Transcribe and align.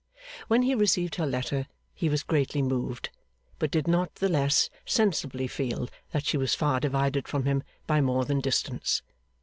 When 0.47 0.63
he 0.63 0.73
received 0.73 1.13
her 1.17 1.27
letter 1.27 1.67
he 1.93 2.09
was 2.09 2.23
greatly 2.23 2.63
moved, 2.63 3.11
but 3.59 3.69
did 3.69 3.87
not 3.87 4.15
the 4.15 4.29
less 4.29 4.71
sensibly 4.83 5.45
feel 5.45 5.89
that 6.09 6.25
she 6.25 6.37
was 6.37 6.55
far 6.55 6.79
divided 6.79 7.27
from 7.27 7.45
him 7.45 7.61
by 7.85 8.01
more 8.01 8.25
than 8.25 8.39
distance. 8.39 9.03